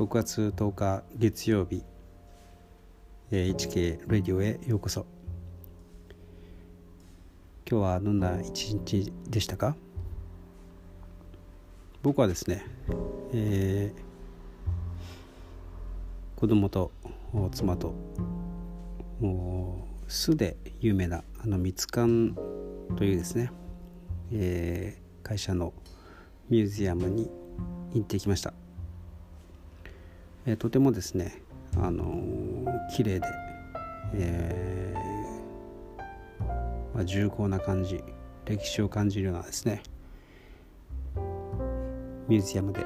[0.00, 1.84] 6月10日月曜日、
[3.30, 5.04] HK ラディオへようこそ。
[7.70, 9.76] 今日はどんな一日でしたか？
[12.02, 12.64] 僕はですね、
[13.34, 14.00] えー、
[16.40, 16.92] 子供と
[17.52, 17.92] 妻と
[19.20, 22.34] もう酢で有名なあのミツカン
[22.96, 23.52] というですね、
[24.32, 25.74] えー、会社の
[26.48, 27.30] ミュージアムに
[27.92, 28.54] 行ってきました、
[30.46, 31.42] えー、とてもですね
[31.76, 33.26] あのー、綺麗で、
[34.14, 35.00] えー
[36.94, 38.02] まあ、重厚な感じ
[38.46, 39.82] 歴史を感じるようなですね
[42.28, 42.84] ミュージアムで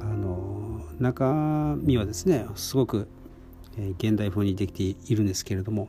[0.00, 3.08] あのー、中身はですねすごく、
[3.78, 5.88] え、現代風にできているんですけれども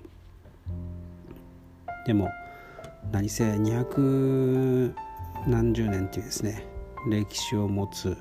[2.06, 2.30] でも
[3.12, 4.94] 何せ200
[5.48, 6.66] 何十年というですね
[7.10, 8.18] 歴史を持つ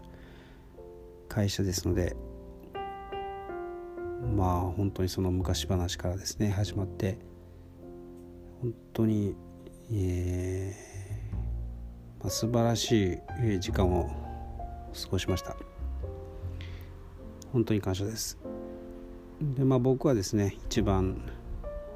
[1.29, 2.17] 会社ですので
[4.35, 7.19] まあ本当にその昔話からですね始まって
[8.61, 9.37] 本当に、
[9.93, 11.35] えー
[12.21, 14.09] まあ、素晴らしい時間を
[14.93, 15.57] 過ごしました。
[17.53, 18.39] 本当に感謝です。
[19.41, 21.21] でまあ僕はですね一番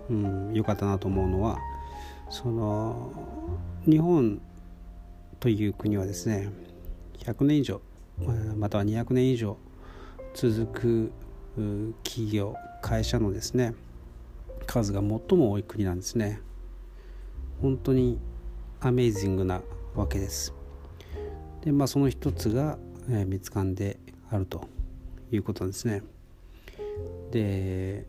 [0.09, 1.59] 良、うん、かったなと思うのは
[2.31, 3.13] その
[3.85, 4.41] 日本
[5.41, 6.51] という国はですね
[7.19, 7.81] 100年以上
[8.57, 9.57] または200年以上
[10.35, 11.13] 続く
[12.03, 13.75] 企業会社のですね
[14.67, 16.41] 数が最も多い国なんですね。
[17.63, 18.19] 本当に
[18.81, 19.63] アメイジングな
[19.95, 20.55] わけです。
[21.63, 23.99] でまあその一つが、えー、見つかんで
[24.31, 24.69] あると
[25.33, 26.03] いうことですね。
[27.31, 28.07] で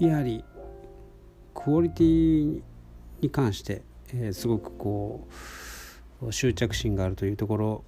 [0.00, 0.44] やはり
[1.54, 2.62] クオリティ
[3.20, 5.26] に関して、えー、すごくこ
[6.22, 7.84] う執着心があるというところ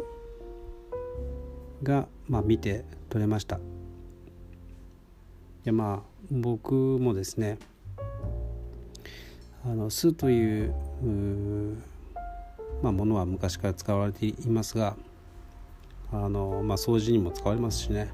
[1.83, 3.61] が、まあ、見て取れました。
[5.69, 7.59] でまあ僕もですね
[9.67, 10.75] あの酢という
[12.83, 14.97] まあ、ものは昔から使われていますが
[16.11, 18.09] あの、まあ、掃除にも使われますしね、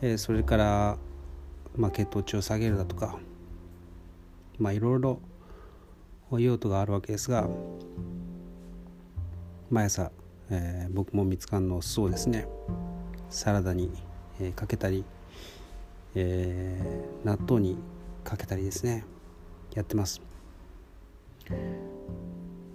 [0.00, 0.98] えー、それから、
[1.76, 3.16] まあ、血糖値を下げるだとか
[4.58, 5.20] まあいろいろ
[6.32, 7.48] 用途があるわけですが
[9.70, 10.10] 毎朝、
[10.50, 12.48] えー、僕もみつかんの酢をですね
[13.30, 13.92] サラダに、
[14.40, 15.04] えー、かけたり、
[16.14, 17.76] えー、納豆に
[18.24, 19.04] かけたりですね
[19.74, 20.20] やってます。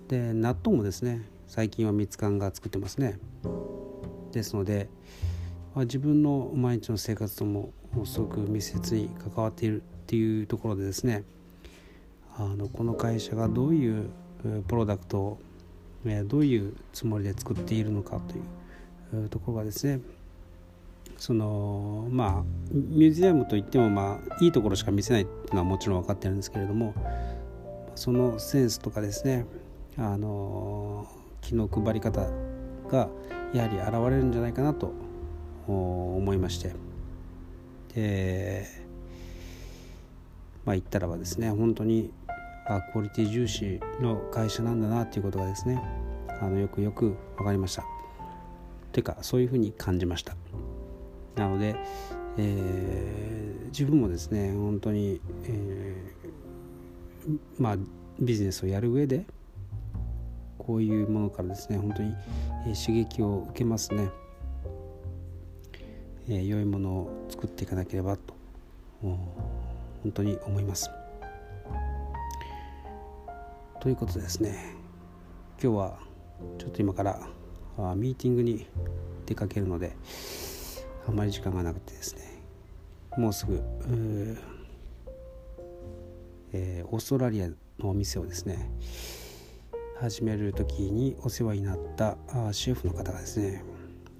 [0.07, 3.19] で納豆もですね最近はみつかんが作ってますね。
[4.31, 4.89] ですので、
[5.73, 7.71] まあ、自分の毎日の生活とも
[8.05, 11.23] すごく密接に関わっているっていうところでですね
[12.37, 14.09] あのこの会社がどういう
[14.67, 15.39] プロダクトを
[16.27, 18.19] どういうつもりで作っているのか
[19.11, 19.99] というところがですね
[21.17, 26.93] そのまあミュージアムといってもまあいいところしか見せないっていうのはもちろん分かってるんですけれども
[27.95, 29.45] そのセンスとかですね
[29.97, 31.07] あの
[31.41, 32.29] 気の配り方
[32.89, 33.09] が
[33.53, 34.93] やはり現れるんじゃないかなと
[35.67, 36.73] 思いまして
[37.95, 38.67] で
[40.65, 42.11] まあ言ったらばですね本当に
[42.67, 45.81] あクオリティ重視の会社なんだなっていうことがですね
[46.41, 47.83] あのよくよく分かりました。
[48.91, 50.35] というかそういうふうに感じました。
[51.37, 51.75] なので、
[52.37, 57.77] えー、自分もですね本当に、えー、まあ
[58.19, 59.25] ビジネスをやる上で
[60.57, 62.13] こういうものからですね本当に、
[62.65, 64.09] えー、刺激を受けますね、
[66.27, 68.33] えー、良いものを作っていかなければと
[69.01, 70.89] 本当に思います。
[73.79, 74.75] ということでですね
[75.61, 75.99] 今日は
[76.57, 77.19] ちょっと今から
[77.77, 78.65] あミーティングに
[79.25, 79.95] 出かけるので
[81.07, 82.21] あまり時間がなくてですね
[83.17, 83.61] もうすぐ
[86.53, 88.71] えー、オーストラリアのお店をですね
[89.99, 93.63] 始める時にお世話になったあシェフの方がですね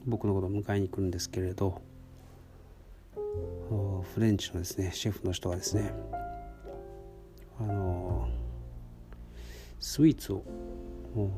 [0.06, 1.82] 僕のことを迎えに来るんですけれど
[4.14, 5.94] フレンチのですねシェフの人はですね
[7.60, 8.28] あの
[9.80, 10.44] スイーツを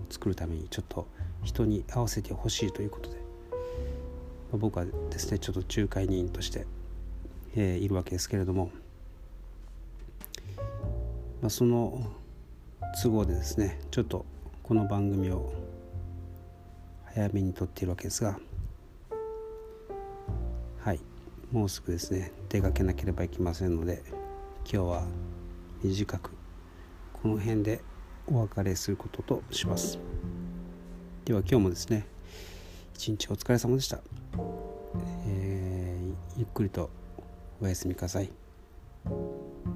[0.10, 1.08] 作るためにちょっと
[1.44, 3.18] 人に合わせてほしいということで、
[4.52, 6.66] まあ、僕はですねちょっと仲介人として、
[7.56, 8.72] えー、いるわけですけれども、
[11.42, 12.12] まあ、その
[13.02, 14.26] 都合でですねちょっと
[14.64, 15.54] この番組を
[17.06, 18.40] 早めに撮っているわけですが
[20.84, 21.00] はい
[21.52, 24.04] もうすぐですね出かけなければいけませんので
[24.72, 25.08] 今日は
[25.84, 26.32] 短く
[27.14, 27.82] この辺で
[28.28, 29.98] お別れすることとします。
[31.26, 32.06] では今日もですね
[32.94, 34.19] 一日お疲れ様でした。
[35.28, 36.90] えー、ゆっくりと
[37.62, 38.30] お休みください。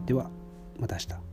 [0.06, 0.30] では
[0.80, 1.33] また明日。